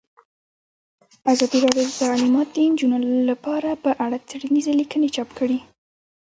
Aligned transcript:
ازادي 1.33 1.57
راډیو 1.65 1.85
د 1.87 1.91
تعلیمات 2.01 2.47
د 2.51 2.57
نجونو 2.71 2.97
لپاره 3.31 3.69
په 3.83 3.91
اړه 4.03 4.17
څېړنیزې 4.29 4.73
لیکنې 4.81 5.07
چاپ 5.15 5.29
کړي. 5.39 5.59